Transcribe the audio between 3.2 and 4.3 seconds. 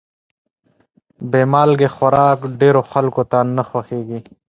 ته نه خوښېږي.